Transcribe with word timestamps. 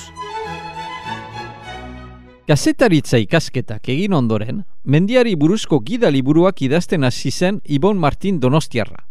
Gazetaritza 2.46 3.17
ikasketak 3.17 3.90
egin 3.90 4.14
ondoren, 4.14 4.61
mendiari 4.85 5.33
buruzko 5.33 5.82
gida 5.82 6.13
liburuak 6.13 6.61
idazten 6.61 7.01
hasi 7.08 7.32
zen 7.32 7.58
Ibon 7.66 7.98
Martin 7.98 8.38
Donostiarra. 8.39 9.07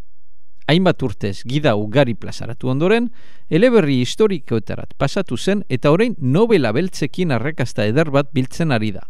Hainbat 0.71 1.03
urtez 1.03 1.43
gida 1.43 1.75
ugari 1.75 2.15
plazaratu 2.15 2.71
ondoren, 2.71 3.11
eleberri 3.51 3.99
historikoetarat 4.05 4.95
pasatu 4.97 5.37
zen 5.37 5.65
eta 5.69 5.91
orain 5.91 6.15
novela 6.21 6.71
beltzekin 6.73 7.33
arrekasta 7.35 7.87
eder 7.91 8.11
bat 8.15 8.31
biltzen 8.33 8.71
ari 8.71 8.93
da. 8.95 9.03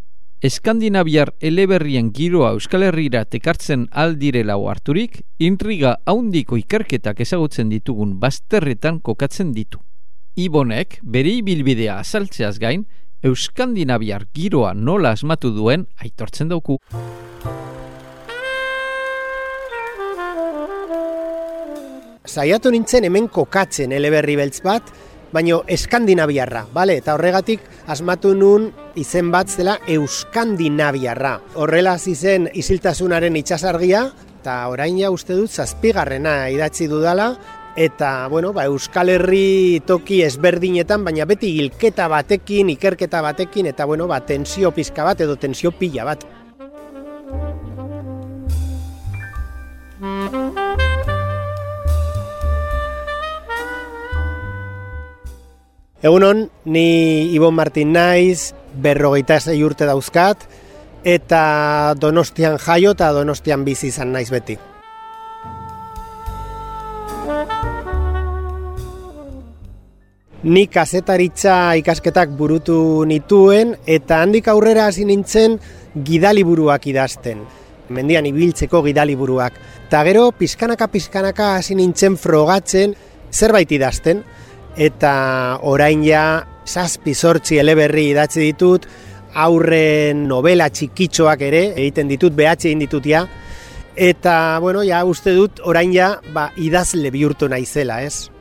Eskandinaviar 0.42 1.34
eleberrien 1.40 2.10
giroa 2.12 2.50
Euskal 2.52 2.82
Herriera 2.82 3.24
tekartzen 3.24 3.86
aldirela 3.90 4.56
harturik, 4.56 5.22
intriga 5.38 5.96
haundiko 6.04 6.56
ikerketak 6.56 7.20
ezagutzen 7.20 7.70
ditugun 7.70 8.18
bazterretan 8.20 9.00
kokatzen 9.00 9.52
ditu. 9.54 9.80
Ibonek, 10.36 10.98
bere 11.02 11.30
ibilbidea 11.38 11.98
azaltzeaz 11.98 12.58
gain, 12.58 12.86
Euskandinaviar 13.24 14.26
giroa 14.34 14.74
nola 14.74 15.14
asmatu 15.16 15.50
duen 15.54 15.86
aitortzen 15.96 16.50
dauku. 16.50 16.76
Saiatu 22.26 22.70
nintzen 22.72 23.04
hemen 23.04 23.28
kokatzen 23.28 23.92
eleberri 23.92 24.36
beltz 24.36 24.60
bat, 24.64 24.90
baino 25.34 25.64
eskandinaviarra, 25.66 26.68
bale? 26.72 26.98
Eta 27.02 27.16
horregatik 27.18 27.64
asmatu 27.90 28.34
nun 28.38 28.68
izen 29.00 29.32
bat 29.34 29.50
zela 29.50 29.80
euskandinaviarra. 29.90 31.34
Horrela 31.58 31.96
hasi 31.98 32.14
zen 32.14 32.46
isiltasunaren 32.54 33.36
itsasargia 33.42 34.06
eta 34.38 34.56
orain 34.70 35.00
ja 35.00 35.10
uste 35.10 35.34
dut 35.34 35.50
zazpigarrena 35.50 36.36
idatzi 36.54 36.86
dudala 36.86 37.32
eta 37.76 38.28
bueno, 38.30 38.52
ba, 38.54 38.68
Euskal 38.70 39.10
Herri 39.10 39.82
toki 39.86 40.20
ezberdinetan, 40.22 41.02
baina 41.02 41.26
beti 41.26 41.50
hilketa 41.58 42.06
batekin, 42.12 42.70
ikerketa 42.76 43.22
batekin 43.24 43.66
eta 43.72 43.88
bueno, 43.90 44.06
ba, 44.06 44.20
tensio 44.22 44.70
pizka 44.70 45.02
bat 45.02 45.26
edo 45.26 45.34
tensio 45.34 45.74
pila 45.74 46.06
bat. 46.06 46.22
Egunon, 56.04 56.50
ni 56.68 57.32
Ibon 57.32 57.54
Martin 57.56 57.94
naiz, 57.96 58.52
berrogeita 58.76 59.38
zei 59.40 59.62
urte 59.64 59.86
dauzkat, 59.88 60.42
eta 61.00 61.94
donostian 61.96 62.58
jaio 62.60 62.90
eta 62.92 63.08
donostian 63.16 63.64
bizi 63.64 63.88
izan 63.88 64.12
naiz 64.12 64.28
beti. 64.28 64.58
Ni 70.44 70.66
kazetaritza 70.68 71.56
ikasketak 71.80 72.36
burutu 72.36 72.76
nituen 73.08 73.72
eta 73.88 74.20
handik 74.20 74.52
aurrera 74.52 74.90
hasi 74.90 75.08
nintzen 75.08 75.56
gidaliburuak 75.96 76.84
idazten. 76.92 77.46
Mendian 77.88 78.28
ibiltzeko 78.28 78.84
gidaliburuak. 78.84 79.56
Ta 79.88 80.04
gero 80.04 80.28
pizkanaka 80.36 80.92
pizkanaka 80.92 81.54
hasi 81.56 81.80
nintzen 81.80 82.20
frogatzen 82.20 82.92
zerbait 83.32 83.72
idazten 83.72 84.20
eta 84.76 85.14
orain 85.62 86.04
ja 86.04 86.44
zazpi 86.66 87.14
sortzi 87.14 87.58
eleberri 87.60 88.08
idatzi 88.12 88.40
ditut, 88.48 88.86
aurren 89.34 90.26
novela 90.28 90.68
txikitxoak 90.70 91.42
ere, 91.42 91.64
egiten 91.74 92.10
ditut, 92.10 92.34
behatxe 92.36 92.70
egin 92.70 92.84
ditut 92.86 93.06
ja, 93.06 93.24
eta, 93.94 94.58
bueno, 94.62 94.82
ja, 94.86 95.04
uste 95.06 95.34
dut, 95.36 95.62
orain 95.64 95.92
ja, 95.94 96.14
ba, 96.34 96.50
idazle 96.56 97.10
bihurtu 97.14 97.48
naizela, 97.50 98.02
ez? 98.02 98.33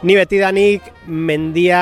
Ni 0.00 0.14
beti 0.16 0.38
danik 0.40 0.86
mendia 1.12 1.80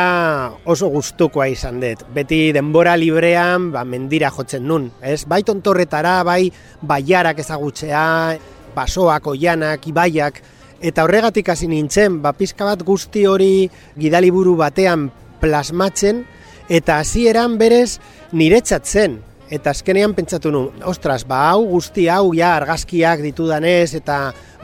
oso 0.66 0.88
gustukoa 0.90 1.44
izan 1.52 1.76
dut. 1.78 2.00
Beti 2.10 2.48
denbora 2.50 2.96
librean 2.98 3.68
ba, 3.70 3.84
mendira 3.86 4.32
jotzen 4.34 4.64
nun. 4.66 4.88
Ez? 4.98 5.22
Bai 5.30 5.44
tontorretara, 5.46 6.16
bai 6.26 6.48
baiarak 6.82 7.38
ezagutzea, 7.44 8.34
basoak, 8.74 9.28
oianak, 9.30 9.86
ibaiak. 9.86 10.40
Eta 10.82 11.04
horregatik 11.06 11.52
hasi 11.54 11.70
nintzen, 11.70 12.18
ba, 12.22 12.32
pizka 12.34 12.66
bat 12.66 12.82
guzti 12.82 13.22
hori 13.26 13.68
gidaliburu 13.94 14.56
batean 14.58 15.12
plasmatzen, 15.38 16.24
eta 16.68 16.98
hasieran 16.98 17.54
berez 17.58 18.00
niretzatzen. 18.34 19.20
Eta 19.48 19.70
azkenean 19.72 20.12
pentsatu 20.12 20.50
nu, 20.52 20.66
ostras, 20.84 21.22
ba 21.24 21.46
hau 21.52 21.62
guzti 21.70 22.04
hau 22.12 22.34
ja 22.36 22.50
argazkiak 22.58 23.22
ditudanez 23.24 23.94
eta 23.96 24.18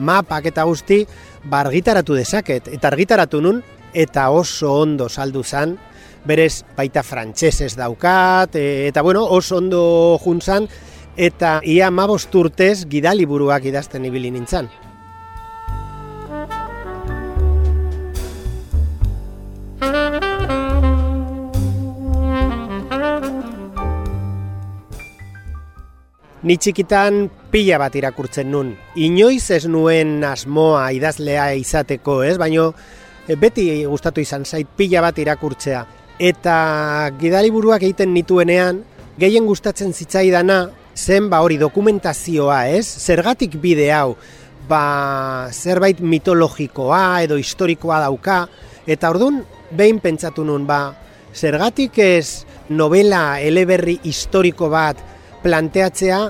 mapak 0.04 0.50
eta 0.50 0.66
guzti, 0.68 1.04
ba 1.44 1.60
argitaratu 1.60 2.14
dezaket. 2.14 2.68
Eta 2.74 2.88
argitaratu 2.88 3.40
nun, 3.44 3.62
eta 3.94 4.28
oso 4.30 4.72
ondo 4.82 5.08
saldu 5.08 5.44
zan, 5.44 5.76
berez 6.24 6.64
baita 6.76 7.02
frantsesez 7.02 7.74
daukat, 7.76 8.56
e, 8.56 8.88
eta 8.88 9.02
bueno, 9.02 9.24
oso 9.24 9.58
ondo 9.58 10.18
juntzan, 10.22 10.68
eta 11.16 11.60
ia 11.62 11.90
mabost 11.90 12.34
urtez 12.34 12.86
gidaliburuak 12.90 13.64
idazten 13.70 14.04
ibili 14.04 14.32
nintzen. 14.34 14.68
Ni 26.44 26.58
txikitan 26.60 27.22
pila 27.48 27.78
bat 27.80 27.94
irakurtzen 27.96 28.50
nun. 28.52 28.74
Inoiz 29.00 29.46
ez 29.54 29.62
nuen 29.64 30.18
asmoa 30.28 30.90
idazlea 30.92 31.46
izateko, 31.56 32.18
ez? 32.20 32.34
Baino 32.36 32.66
e, 33.24 33.32
beti 33.40 33.64
gustatu 33.88 34.20
izan 34.20 34.44
zait 34.44 34.68
pila 34.76 35.00
bat 35.06 35.16
irakurtzea. 35.22 35.80
Eta 36.20 36.56
gidaliburuak 37.16 37.86
egiten 37.88 38.12
nituenean, 38.12 38.82
gehien 39.16 39.48
gustatzen 39.48 39.96
zitzaidana 39.96 40.58
zen 40.92 41.30
ba 41.32 41.40
hori 41.40 41.56
dokumentazioa, 41.56 42.66
ez? 42.76 42.84
Zergatik 42.84 43.56
bide 43.62 43.88
hau, 43.96 44.12
ba 44.68 45.48
zerbait 45.48 46.04
mitologikoa 46.04 47.22
edo 47.24 47.40
historikoa 47.40 48.02
dauka, 48.04 48.42
eta 48.84 49.14
ordun 49.16 49.40
behin 49.72 49.96
pentsatu 50.04 50.44
nun, 50.44 50.68
ba 50.68 50.92
zergatik 51.32 51.96
ez 52.04 52.44
novela 52.68 53.40
eleberri 53.40 53.96
historiko 54.04 54.68
bat 54.68 55.13
planteatzea 55.44 56.20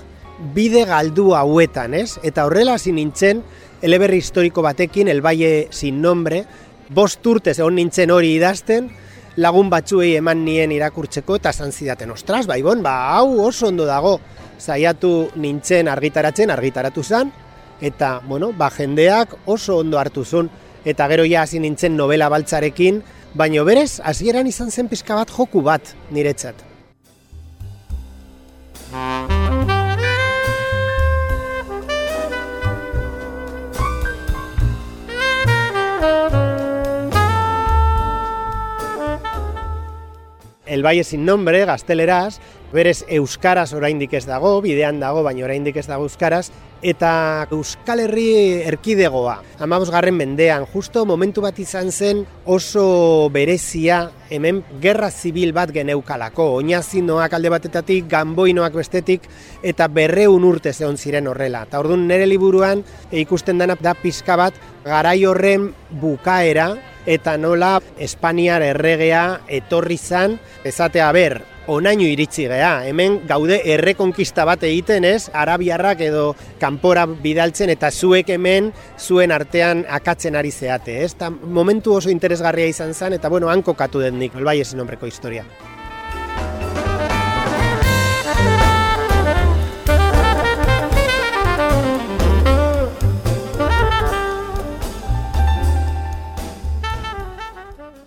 bide 0.54 0.84
galdu 0.88 1.32
hauetan, 1.38 1.94
ez? 1.94 2.18
Eta 2.26 2.44
horrela 2.48 2.74
hasi 2.74 2.92
nintzen 2.92 3.44
eleberri 3.84 4.18
historiko 4.18 4.62
batekin, 4.64 5.08
el 5.08 5.22
Valle 5.22 5.68
sin 5.70 6.00
nombre, 6.02 6.42
bost 6.90 7.26
urtez 7.26 7.58
egon 7.58 7.78
nintzen 7.78 8.10
hori 8.10 8.34
idazten, 8.34 8.90
lagun 9.36 9.70
batzuei 9.70 10.14
eman 10.18 10.44
nien 10.44 10.72
irakurtzeko 10.74 11.38
eta 11.38 11.54
esan 11.54 11.72
zidaten, 11.72 12.10
ostras, 12.14 12.46
bai 12.50 12.60
bon, 12.62 12.82
ba, 12.82 13.14
hau 13.16 13.40
oso 13.46 13.68
ondo 13.70 13.86
dago, 13.86 14.18
saiatu 14.58 15.30
nintzen 15.36 15.88
argitaratzen, 15.90 16.50
argitaratu 16.54 17.02
zen, 17.02 17.32
eta, 17.80 18.20
bueno, 18.26 18.52
ba, 18.56 18.70
jendeak 18.74 19.38
oso 19.46 19.78
ondo 19.82 19.98
hartu 19.98 20.24
zuen, 20.24 20.50
eta 20.84 21.08
gero 21.10 21.24
ja 21.28 21.42
hasi 21.42 21.60
nintzen 21.62 21.96
novela 21.96 22.28
baltzarekin, 22.32 23.02
baino 23.34 23.64
berez, 23.64 24.00
hasieran 24.04 24.46
izan 24.46 24.70
zen 24.70 24.88
pizka 24.88 25.18
bat 25.18 25.30
joku 25.30 25.62
bat 25.62 25.94
niretzat. 26.10 26.73
Valle 40.84 41.02
sin 41.02 41.24
nombre, 41.24 41.64
gazteleraz, 41.64 42.36
berez 42.74 43.06
euskaraz 43.08 43.70
oraindik 43.72 44.12
ez 44.18 44.26
dago, 44.28 44.58
bidean 44.60 44.98
dago, 45.00 45.22
baina 45.24 45.46
oraindik 45.46 45.78
ez 45.80 45.86
dago 45.88 46.04
euskaraz, 46.04 46.50
eta 46.84 47.46
Euskal 47.56 48.02
Herri 48.04 48.26
erkidegoa. 48.68 49.38
Amabos 49.64 49.88
garren 49.88 50.18
mendean, 50.18 50.66
justo 50.68 51.06
momentu 51.08 51.40
bat 51.40 51.56
izan 51.58 51.88
zen 51.88 52.20
oso 52.44 53.30
berezia 53.32 54.10
hemen 54.28 54.60
gerra 54.82 55.08
zibil 55.08 55.54
bat 55.56 55.72
geneukalako. 55.72 56.50
Oinazinoak 56.60 57.32
alde 57.32 57.54
batetatik, 57.54 58.04
ganboinoak 58.10 58.76
bestetik, 58.76 59.24
eta 59.62 59.88
berreun 59.88 60.44
urte 60.44 60.74
zehon 60.76 61.00
ziren 61.00 61.32
horrela. 61.32 61.64
Eta 61.64 61.80
orduan 61.80 62.04
nire 62.10 62.28
liburuan 62.28 62.84
ikusten 63.24 63.56
dena 63.62 63.78
da 63.80 63.96
pizka 63.96 64.36
bat 64.36 64.60
garai 64.84 65.22
horren 65.24 65.70
bukaera, 66.02 66.74
eta 67.06 67.36
nola 67.38 67.78
Espainiar 67.98 68.62
erregea 68.62 69.40
etorri 69.48 69.98
zan, 69.98 70.38
ezatea 70.64 71.10
ber, 71.12 71.40
onaino 71.66 72.04
iritsi 72.04 72.46
gea, 72.48 72.84
hemen 72.88 73.20
gaude 73.28 73.60
errekonkista 73.74 74.44
bat 74.48 74.64
egiten 74.68 75.04
ez, 75.08 75.28
arabiarrak 75.32 76.02
edo 76.04 76.24
kanpora 76.60 77.06
bidaltzen 77.06 77.72
eta 77.72 77.90
zuek 77.90 78.34
hemen 78.36 78.72
zuen 78.98 79.32
artean 79.32 79.84
akatzen 79.88 80.36
ari 80.36 80.52
zeate, 80.52 81.00
ez? 81.04 81.14
Ta 81.18 81.30
momentu 81.30 81.96
oso 81.96 82.12
interesgarria 82.12 82.68
izan 82.68 82.94
zen 82.94 83.16
eta 83.16 83.32
bueno, 83.32 83.48
hanko 83.48 83.74
katu 83.74 84.04
den 84.04 84.18
nik, 84.20 84.36
bai 84.44 84.60
esen 84.60 84.78
nombreko 84.78 85.06
historia. 85.06 85.44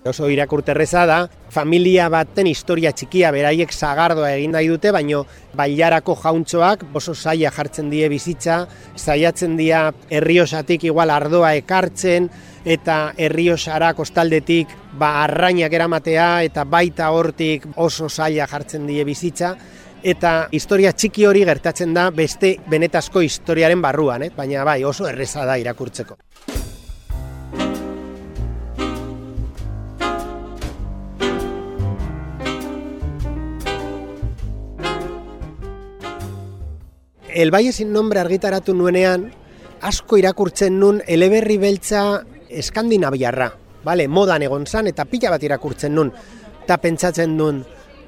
Oso 0.07 0.29
irakurterreza 0.31 1.05
da, 1.05 1.19
familia 1.53 2.07
baten 2.09 2.47
historia 2.47 2.91
txikia 2.91 3.31
beraiek 3.35 3.71
zagardoa 3.73 4.33
egin 4.35 4.55
nahi 4.55 4.67
dute, 4.71 4.91
baino 4.91 5.25
bailarako 5.57 6.17
jauntxoak 6.23 6.85
oso 6.93 7.15
saia 7.15 7.51
jartzen 7.51 7.89
die 7.89 8.09
bizitza, 8.09 8.65
saiatzen 8.95 9.57
dira 9.57 9.91
herriosatik 10.09 10.87
igual 10.89 11.11
ardoa 11.13 11.53
ekartzen, 11.59 12.29
eta 12.67 13.13
herriosara 13.17 13.93
kostaldetik 13.95 14.73
ba 14.99 15.23
arrainak 15.23 15.73
eramatea 15.73 16.29
eta 16.43 16.65
baita 16.67 17.11
hortik 17.15 17.67
oso 17.75 18.09
saia 18.09 18.47
jartzen 18.47 18.87
die 18.89 19.05
bizitza 19.07 19.55
eta 20.03 20.33
historia 20.51 20.91
txiki 20.93 21.25
hori 21.25 21.45
gertatzen 21.47 21.93
da 21.95 22.09
beste 22.11 22.57
benetazko 22.69 23.23
historiaren 23.25 23.81
barruan, 23.81 24.27
eh? 24.27 24.31
baina 24.35 24.63
bai 24.67 24.83
oso 24.83 25.07
erreza 25.09 25.45
da 25.45 25.57
irakurtzeko. 25.57 26.17
El 37.37 37.51
Valle 37.51 37.71
sin 37.71 37.93
nombre 37.93 38.19
argitaratu 38.19 38.73
nuenean, 38.73 39.27
asko 39.85 40.17
irakurtzen 40.17 40.79
nun 40.81 41.03
eleberri 41.05 41.59
beltza 41.61 42.23
eskandinaviarra. 42.49 43.51
Vale, 43.85 44.07
modan 44.09 44.41
egon 44.41 44.65
zan 44.65 44.89
eta 44.89 45.05
pila 45.05 45.29
bat 45.35 45.45
irakurtzen 45.45 45.93
nun. 45.93 46.09
Ta 46.65 46.79
pentsatzen 46.81 47.35
nun, 47.37 47.59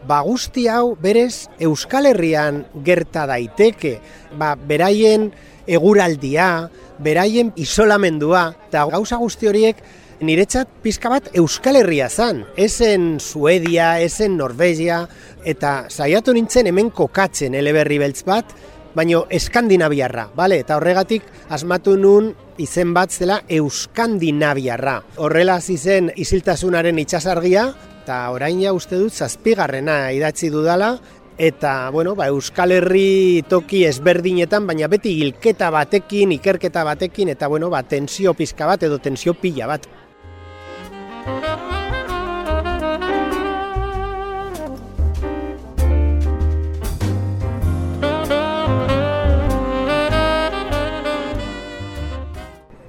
ba 0.10 0.24
guzti 0.26 0.66
hau 0.66 0.96
berez 0.98 1.46
Euskal 1.62 2.10
Herrian 2.10 2.64
gerta 2.82 3.28
daiteke. 3.30 4.00
Ba, 4.34 4.56
beraien 4.56 5.30
eguraldia, 5.70 6.66
beraien 6.98 7.54
isolamendua, 7.54 8.48
eta 8.72 8.88
gauza 8.90 9.22
guzti 9.22 9.52
horiek 9.52 9.86
niretzat 10.26 10.74
pizka 10.82 11.14
bat 11.14 11.30
Euskal 11.38 11.78
Herria 11.84 12.10
zan. 12.10 12.48
Ezen 12.58 13.20
Suedia, 13.22 14.00
ezen 14.02 14.42
Norvegia, 14.42 15.04
eta 15.46 15.84
saiatu 15.86 16.34
nintzen 16.34 16.74
hemen 16.74 16.90
kokatzen 16.90 17.54
eleberri 17.62 18.02
beltz 18.02 18.26
bat, 18.26 18.58
baino 18.96 19.26
eskandinaviarra, 19.30 20.30
bale? 20.36 20.60
Eta 20.64 20.78
horregatik 20.80 21.24
asmatu 21.50 21.96
nun 21.98 22.34
izen 22.60 22.94
bat 22.94 23.12
zela 23.12 23.42
euskandinaviarra. 23.50 24.98
Horrela 25.18 25.60
hasi 25.60 25.78
zen 25.78 26.12
isiltasunaren 26.16 27.00
itsasargia 27.00 27.70
eta 28.04 28.20
orain 28.34 28.62
ja 28.62 28.74
uste 28.74 28.98
dut 28.98 29.14
zazpigarrena 29.14 30.10
idatzi 30.16 30.50
dudala 30.50 30.98
eta 31.40 31.90
bueno, 31.90 32.16
ba, 32.20 32.28
Euskal 32.28 32.74
Herri 32.76 33.46
toki 33.48 33.86
ezberdinetan, 33.88 34.66
baina 34.68 34.90
beti 34.92 35.14
hilketa 35.22 35.70
batekin, 35.72 36.34
ikerketa 36.36 36.84
batekin 36.84 37.32
eta 37.32 37.48
bueno, 37.48 37.70
ba, 37.72 37.80
tensio 37.88 38.34
pizka 38.36 38.68
bat 38.68 38.84
edo 38.84 39.00
tensio 39.00 39.34
pila 39.34 39.70
bat. 39.72 39.88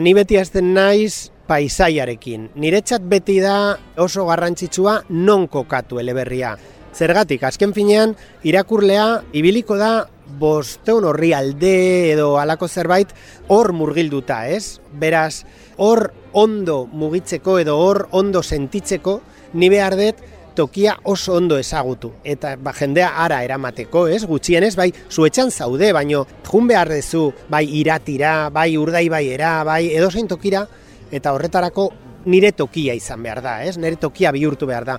Ni 0.00 0.14
beti 0.16 0.38
azten 0.40 0.70
naiz 0.72 1.28
paisaiarekin. 1.44 2.46
Niretzat 2.56 3.02
beti 3.04 3.34
da 3.44 3.74
oso 4.00 4.22
garrantzitsua 4.24 4.94
non 5.12 5.44
kokatu 5.52 5.98
eleberria. 6.00 6.54
Zergatik, 6.96 7.44
azken 7.44 7.74
finean, 7.76 8.14
irakurlea 8.40 9.04
ibiliko 9.36 9.76
da 9.76 9.90
bosteun 10.40 11.04
horri 11.04 11.34
alde 11.36 11.74
edo 12.14 12.30
alako 12.40 12.68
zerbait 12.68 13.12
hor 13.52 13.74
murgilduta, 13.76 14.46
ez? 14.48 14.80
Beraz, 14.96 15.44
hor 15.76 16.06
ondo 16.32 16.86
mugitzeko 16.86 17.58
edo 17.60 17.76
hor 17.76 18.06
ondo 18.16 18.40
sentitzeko, 18.40 19.18
ni 19.52 19.68
behar 19.68 19.98
dut 20.00 20.24
tokia 20.54 20.96
oso 21.04 21.34
ondo 21.38 21.58
ezagutu. 21.58 22.12
Eta 22.24 22.56
ba, 22.60 22.72
jendea 22.76 23.10
ara 23.24 23.42
eramateko, 23.46 24.06
ez? 24.08 24.24
Gutxienez, 24.28 24.74
bai, 24.76 24.90
zuetxan 25.10 25.50
zaude, 25.50 25.92
baino 25.96 26.26
jun 26.46 26.68
behar 26.70 26.90
dezu, 26.92 27.30
bai, 27.48 27.64
iratira, 27.80 28.50
bai, 28.50 28.76
urdai 28.78 29.08
baiera, 29.08 29.60
bai, 29.64 29.86
edozein 29.96 30.28
tokira, 30.28 30.66
eta 31.10 31.34
horretarako 31.34 31.90
nire 32.30 32.52
tokia 32.52 32.94
izan 32.94 33.22
behar 33.22 33.42
da, 33.42 33.58
ez? 33.64 33.76
Nire 33.78 33.96
tokia 34.00 34.32
bihurtu 34.32 34.68
behar 34.70 34.88
da. 34.88 34.98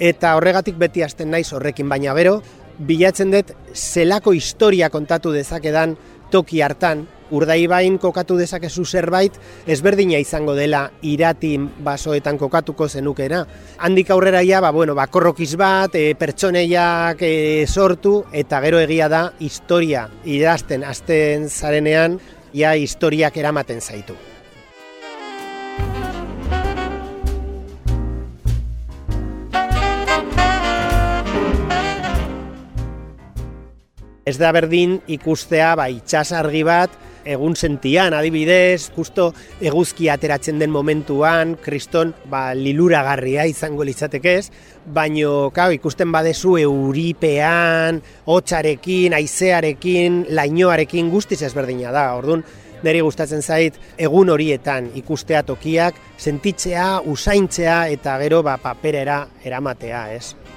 Eta 0.00 0.34
horregatik 0.36 0.78
beti 0.80 1.02
hasten 1.04 1.30
naiz 1.30 1.50
horrekin, 1.52 1.88
baina 1.88 2.14
bero, 2.16 2.40
bilatzen 2.80 3.32
dut 3.34 3.52
zelako 3.74 4.32
historia 4.32 4.88
kontatu 4.90 5.32
dezakedan 5.34 5.96
toki 6.30 6.62
hartan, 6.62 7.06
urdaibain 7.30 7.98
kokatu 8.02 8.36
dezakezu 8.40 8.84
zerbait 8.84 9.36
ezberdina 9.70 10.18
izango 10.22 10.54
dela 10.58 10.86
iratin 11.06 11.68
basoetan 11.84 12.38
kokatuko 12.38 12.88
zenukera. 12.88 13.44
Handik 13.78 14.10
aurrera 14.10 14.42
ja, 14.46 14.60
ba, 14.60 14.72
bueno, 14.74 14.96
ba, 14.98 15.06
korrokiz 15.06 15.54
bat, 15.60 15.94
e, 15.94 16.14
pertsoneiak 16.18 17.22
e, 17.22 17.66
sortu, 17.66 18.20
eta 18.32 18.60
gero 18.64 18.82
egia 18.82 19.08
da, 19.12 19.28
historia 19.38 20.08
idazten 20.24 20.84
azten 20.84 21.48
zarenean, 21.48 22.20
ja 22.54 22.74
historiak 22.74 23.36
eramaten 23.38 23.80
zaitu. 23.80 24.18
Ez 34.28 34.36
da 34.36 34.50
berdin 34.52 34.98
ikustea 35.08 35.72
ba, 35.80 35.86
itxasargi 35.88 36.60
bat, 36.66 36.92
egun 37.24 37.54
sentian, 37.56 38.14
adibidez, 38.16 38.90
justo 38.94 39.30
eguzki 39.64 40.10
ateratzen 40.12 40.58
den 40.60 40.72
momentuan, 40.72 41.56
kriston 41.62 42.12
ba, 42.28 42.50
liluragarria 42.56 43.46
izango 43.48 43.84
litzateke 43.84 44.34
ez, 44.42 44.50
baino 44.84 45.50
kau, 45.56 45.70
ikusten 45.72 46.12
badezu 46.12 46.58
euripean, 46.60 48.02
hotxarekin, 48.28 49.16
aizearekin, 49.16 50.24
lainoarekin 50.36 51.10
guztiz 51.12 51.40
ezberdina 51.48 51.92
da, 51.96 52.10
orduan, 52.20 52.44
niri 52.84 53.00
gustatzen 53.04 53.42
zait 53.42 53.76
egun 54.00 54.32
horietan 54.32 54.92
ikustea 55.00 55.42
tokiak, 55.48 55.96
sentitzea, 56.20 57.02
usaintzea 57.08 57.82
eta 57.96 58.16
gero 58.20 58.44
ba, 58.44 58.56
paperera 58.60 59.26
eramatea, 59.44 60.06
ez? 60.16 60.49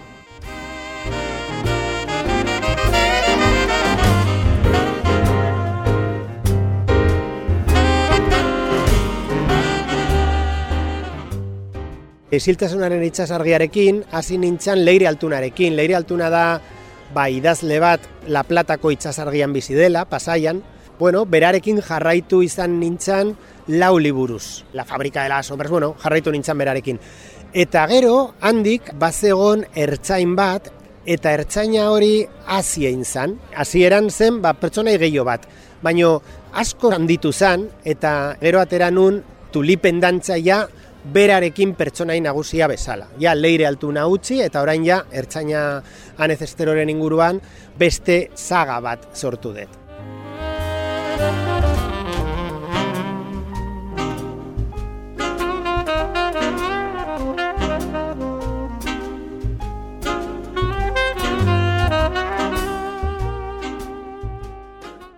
Esiltasunaren 12.34 13.04
itxasargiarekin, 13.06 14.00
hasi 14.10 14.40
nintzen 14.42 14.80
leire 14.88 15.06
altunarekin. 15.06 15.76
Leire 15.78 15.94
altuna 16.00 16.32
da, 16.34 16.46
ba, 17.14 17.28
idazle 17.30 17.78
bat, 17.78 18.08
La 18.26 18.42
Platako 18.48 18.90
itxasargian 18.90 19.54
bizi 19.54 19.76
dela, 19.78 20.08
pasaian. 20.10 20.64
Bueno, 20.98 21.28
berarekin 21.30 21.82
jarraitu 21.86 22.42
izan 22.42 22.80
nintzen 22.80 23.36
lau 23.68 24.00
liburuz. 24.02 24.64
La 24.74 24.86
fabrika 24.86 25.22
de 25.22 25.30
las 25.30 25.46
sombras, 25.46 25.70
bueno, 25.70 25.94
jarraitu 26.02 26.34
nintzen 26.34 26.58
berarekin. 26.58 27.00
Eta 27.54 27.86
gero, 27.92 28.34
handik, 28.42 28.90
bazegon 28.98 29.68
ertzain 29.76 30.34
bat, 30.36 30.72
eta 31.06 31.36
ertzaina 31.38 31.92
hori 31.92 32.26
hasi 32.48 32.88
egin 32.90 33.06
zen. 33.06 33.38
Hasieran 33.54 34.10
zen, 34.10 34.42
ba, 34.42 34.56
pertsona 34.58 34.98
gehiago 34.98 35.28
bat. 35.30 35.46
Baino 35.86 36.16
asko 36.58 36.90
handitu 36.98 37.30
zen, 37.30 37.70
eta 37.86 38.40
gero 38.42 38.64
atera 38.64 38.90
nun 38.90 39.22
tulipen 39.54 40.02
dantzaia 40.02 40.64
berarekin 41.04 41.76
pertsonai 41.76 42.20
nagusia 42.22 42.68
bezala. 42.68 43.08
Ja, 43.20 43.36
leire 43.36 43.68
altu 43.68 43.92
utzi 43.92 44.42
eta 44.42 44.62
orain 44.62 44.86
ja, 44.86 45.04
ertzaina 45.12 45.84
anezesteroren 46.18 46.90
inguruan, 46.90 47.42
beste 47.78 48.30
zaga 48.36 48.80
bat 48.80 49.10
sortu 49.16 49.54
dut. 49.54 49.83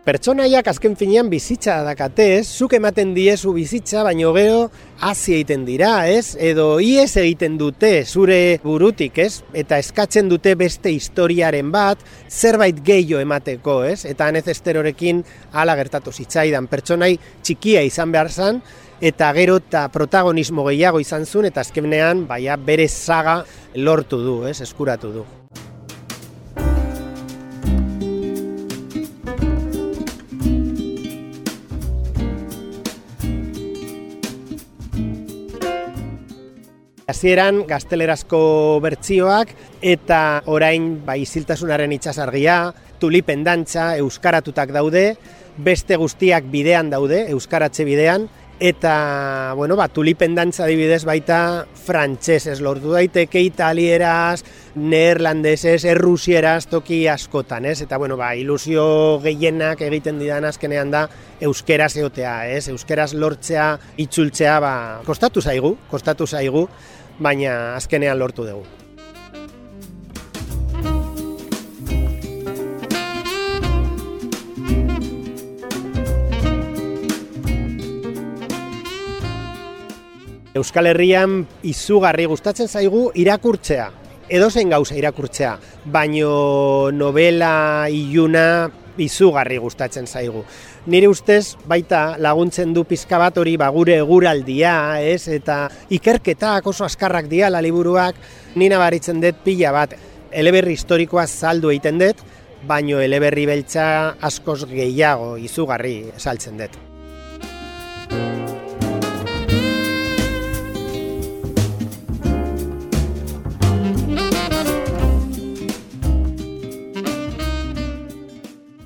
Pertsonaiak 0.05 0.67
azken 0.69 0.93
finean 0.93 1.31
bizitza 1.31 1.79
dakate, 1.81 2.27
ez? 2.37 2.43
Zuk 2.45 2.75
ematen 2.77 3.15
diezu 3.15 3.55
bizitza, 3.55 4.03
baino 4.05 4.35
gero 4.35 4.67
hasi 5.01 5.33
egiten 5.33 5.63
dira, 5.65 5.93
ez? 6.05 6.35
Edo 6.37 6.75
ies 6.77 7.15
egiten 7.17 7.55
dute 7.57 7.89
zure 8.05 8.59
burutik, 8.61 9.17
ez? 9.17 9.39
Eta 9.57 9.79
eskatzen 9.81 10.29
dute 10.29 10.53
beste 10.59 10.91
historiaren 10.93 11.71
bat, 11.73 12.03
zerbait 12.29 12.83
gehiago 12.85 13.23
emateko, 13.23 13.79
ez? 13.89 14.03
Eta 14.05 14.27
anezesterorekin 14.29 15.23
ala 15.57 15.73
gertatu 15.79 16.13
zitzaidan 16.13 16.67
pertsonai 16.69 17.15
txikia 17.41 17.81
izan 17.89 18.13
behar 18.13 18.29
zen, 18.29 18.59
eta 19.01 19.31
gero 19.33 19.57
eta 19.63 19.87
protagonismo 19.89 20.67
gehiago 20.69 21.01
izan 21.01 21.25
zuen, 21.25 21.49
eta 21.49 21.65
azkenean, 21.65 22.27
baia, 22.29 22.61
bere 22.61 22.85
zaga 22.85 23.39
lortu 23.73 24.21
du, 24.21 24.37
ez? 24.45 24.59
Eskuratu 24.61 25.15
du. 25.17 25.25
Hasieran 37.25 37.63
gaztelerazko 37.65 38.39
bertsioak 38.85 39.49
eta 39.81 40.17
orain 40.45 40.83
bai 41.07 41.15
isiltasunaren 41.23 41.95
itsasargia, 41.95 42.57
tulipen 43.01 43.41
dantza 43.41 43.87
euskaratutak 43.97 44.69
daude, 44.75 45.07
beste 45.57 45.97
guztiak 45.97 46.45
bidean 46.53 46.91
daude, 46.93 47.23
euskaratze 47.33 47.81
bidean 47.89 48.27
eta 48.59 49.53
bueno, 49.57 49.75
ba, 49.75 49.87
tulipen 49.89 50.35
dantza 50.35 50.63
adibidez 50.63 51.03
baita 51.03 51.65
frantsesez 51.85 52.61
lortu 52.63 52.93
daiteke 52.93 53.41
italieraz, 53.43 54.45
neerlandesez, 54.75 55.83
errusieraz 55.91 56.67
toki 56.71 57.07
askotan, 57.11 57.65
ez? 57.65 57.81
Eta 57.83 57.97
bueno, 57.97 58.15
ba, 58.17 58.33
ilusio 58.35 59.19
gehienak 59.23 59.81
egiten 59.89 60.21
didan 60.21 60.47
azkenean 60.47 60.93
da 60.93 61.07
euskeraz 61.41 61.95
eotea, 61.97 62.35
ez? 62.55 62.67
Euskeraz 62.71 63.13
lortzea, 63.13 63.71
itzultzea, 64.05 64.59
ba, 64.63 64.75
kostatu 65.09 65.41
zaigu, 65.43 65.75
kostatu 65.91 66.27
zaigu, 66.27 66.69
baina 67.19 67.75
azkenean 67.75 68.19
lortu 68.19 68.45
dugu. 68.47 68.65
Euskal 80.55 80.87
Herrian 80.87 81.41
izugarri 81.67 82.25
gustatzen 82.31 82.69
zaigu 82.71 83.09
irakurtzea. 83.19 83.89
Edo 84.31 84.47
zen 84.49 84.71
gauza 84.71 84.95
irakurtzea, 84.95 85.57
baino 85.91 86.91
novela 86.95 87.89
iluna 87.91 88.71
izugarri 89.01 89.57
gustatzen 89.61 90.07
zaigu. 90.07 90.43
Nire 90.87 91.09
ustez 91.11 91.55
baita 91.67 92.15
laguntzen 92.21 92.73
du 92.73 92.85
pizka 92.85 93.19
bat 93.21 93.37
hori 93.37 93.57
ba 93.57 93.69
gure 93.73 93.97
eguraldia, 94.01 95.01
ez? 95.01 95.27
Eta 95.27 95.65
ikerketak 95.89 96.67
oso 96.67 96.85
askarrak 96.85 97.29
dira 97.31 97.49
la 97.49 97.61
liburuak, 97.61 98.15
ni 98.55 98.69
nabaritzen 98.69 99.21
dut 99.23 99.43
pila 99.43 99.73
bat 99.75 99.95
eleberri 100.31 100.75
historikoa 100.75 101.27
saldu 101.27 101.71
egiten 101.73 102.01
dut, 102.01 102.25
baino 102.65 102.99
eleberri 102.99 103.45
beltza 103.45 104.15
askoz 104.21 104.63
gehiago 104.71 105.35
izugarri 105.37 105.97
saltzen 106.17 106.59
dut. 106.63 106.84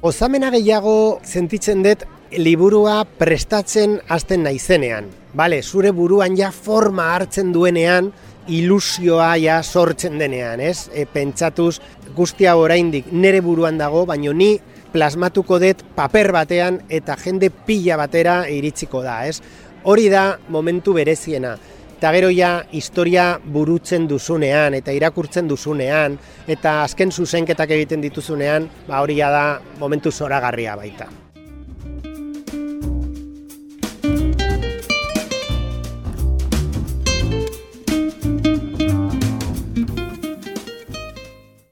Ozamena 0.09 0.47
gehiago 0.49 1.19
sentitzen 1.21 1.83
dut 1.85 2.01
liburua 2.41 3.03
prestatzen 3.19 3.99
hasten 4.09 4.41
naizenean. 4.47 5.05
Bale, 5.37 5.59
zure 5.61 5.91
buruan 5.93 6.33
ja 6.37 6.49
forma 6.55 7.11
hartzen 7.13 7.51
duenean, 7.53 8.07
ilusioa 8.47 9.35
ja 9.37 9.59
sortzen 9.61 10.17
denean, 10.17 10.63
ez? 10.65 10.87
E, 10.89 11.05
pentsatuz 11.05 11.75
guztia 12.17 12.55
oraindik 12.57 13.11
nere 13.11 13.43
buruan 13.45 13.77
dago, 13.77 14.07
baino 14.09 14.33
ni 14.33 14.55
plasmatuko 14.95 15.59
dut 15.61 15.83
paper 15.99 16.31
batean 16.39 16.81
eta 16.89 17.17
jende 17.21 17.51
pila 17.67 17.99
batera 18.01 18.39
iritsiko 18.49 19.03
da, 19.05 19.19
ez? 19.29 19.37
Hori 19.83 20.09
da 20.09 20.23
momentu 20.49 20.95
bereziena 20.97 21.53
eta 21.99 22.13
gero 22.15 22.29
ja 22.31 22.63
historia 22.71 23.41
burutzen 23.43 24.05
duzunean 24.07 24.71
eta 24.77 24.93
irakurtzen 24.95 25.49
duzunean 25.51 26.13
eta 26.47 26.77
azken 26.85 27.11
zuzenketak 27.11 27.73
egiten 27.75 27.99
dituzunean, 27.99 28.69
ba 28.87 29.01
hori 29.03 29.17
da 29.19 29.59
momentu 29.81 30.09
zoragarria 30.09 30.77
baita. 30.79 31.09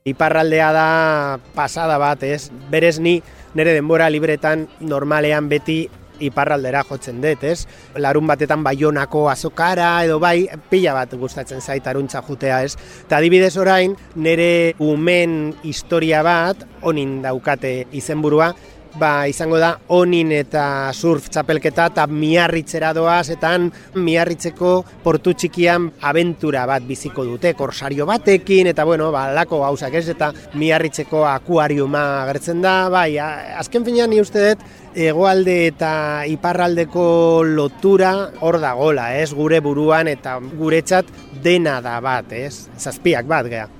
Iparraldea 0.03 0.74
da 0.74 1.39
pasada 1.55 1.98
bat, 1.98 2.24
ez? 2.24 2.51
Berez 2.69 3.00
ni 3.00 3.22
nire 3.55 3.72
denbora 3.72 4.10
libretan 4.10 4.67
normalean 4.81 5.48
beti 5.48 5.88
iparraldera 6.19 6.83
jotzen 6.88 7.21
dut, 7.21 7.43
ez? 7.43 7.65
Larun 7.95 8.27
batetan 8.27 8.63
baionako 8.65 9.27
azokara 9.31 9.91
edo 10.05 10.19
bai 10.19 10.47
pila 10.69 10.93
bat 10.97 11.13
gustatzen 11.19 11.62
zait 11.62 11.88
aruntza 11.88 12.21
jutea, 12.27 12.63
ez? 12.63 12.75
Ta 13.07 13.17
adibidez 13.21 13.55
orain 13.57 13.95
nire 14.15 14.75
umen 14.79 15.53
historia 15.63 16.24
bat 16.25 16.65
onin 16.81 17.21
daukate 17.21 17.88
izenburua, 17.91 18.53
ba, 18.99 19.27
izango 19.29 19.59
da 19.61 19.71
onin 19.93 20.31
eta 20.35 20.91
surf 20.93 21.29
txapelketa 21.33 21.87
eta 21.91 22.05
miarritzera 22.09 22.91
doaz 22.97 23.29
eta 23.33 23.53
miarritzeko 23.95 24.71
portu 25.03 25.33
txikian 25.37 25.89
abentura 26.09 26.65
bat 26.69 26.85
biziko 26.87 27.25
dute, 27.27 27.53
korsario 27.57 28.07
batekin 28.09 28.71
eta 28.73 28.85
bueno, 28.87 29.11
ba, 29.13 29.27
lako 29.35 29.61
gauzak 29.65 29.95
ez? 29.99 30.07
Eta 30.15 30.31
miarritzeko 30.57 31.23
akuariuma 31.29 32.03
agertzen 32.23 32.61
da, 32.65 32.75
bai, 32.93 33.11
azken 33.19 33.85
finean 33.87 34.11
ni 34.11 34.21
uste 34.23 34.49
dut 34.49 34.67
egoalde 34.97 35.57
eta 35.67 36.25
iparraldeko 36.25 37.07
lotura 37.45 38.13
hor 38.41 38.59
da 38.63 38.73
gola, 38.77 39.11
ez, 39.21 39.29
gure 39.37 39.61
buruan 39.61 40.09
eta 40.09 40.39
guretzat 40.41 41.11
dena 41.43 41.79
da 41.85 41.99
bat, 42.01 42.33
ez, 42.33 42.67
zazpiak 42.81 43.29
bat, 43.29 43.51
gea. 43.53 43.76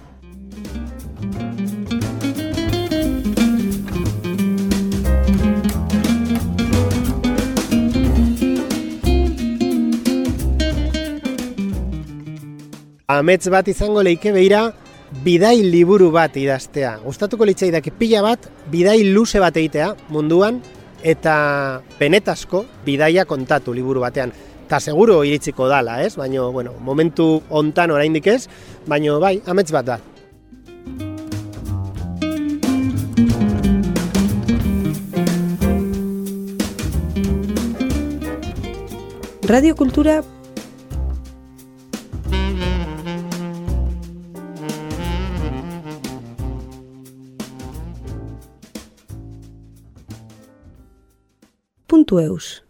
Amets 13.18 13.50
bat 13.50 13.68
izango 13.68 14.04
leike 14.06 14.32
behira 14.36 14.72
bidai 15.24 15.62
liburu 15.64 16.10
bat 16.12 16.36
idaztea. 16.38 16.98
Gustatuko 17.06 17.46
litzaidake 17.48 17.94
pila 17.98 18.24
bat 18.26 18.50
bidai 18.72 19.00
luze 19.14 19.40
bat 19.44 19.56
egitea 19.58 19.94
munduan 20.14 20.62
eta 21.04 21.82
penetasko 22.00 22.66
bidaia 22.86 23.26
kontatu 23.26 23.74
liburu 23.74 24.04
batean. 24.06 24.34
Ta 24.68 24.82
seguro 24.84 25.22
iritsiko 25.24 25.70
dala, 25.72 26.02
ez? 26.04 26.18
Baino, 26.20 26.52
bueno, 26.52 26.74
momentu 26.84 27.42
hontan 27.50 27.92
oraindik 27.92 28.28
ez, 28.28 28.48
baino 28.86 29.20
bai, 29.24 29.38
amets 29.48 29.72
bat 29.72 29.86
da. 29.86 30.00
Radio 39.48 39.78
Kultura 39.80 40.20
Santo 52.08 52.20
Eus. 52.20 52.64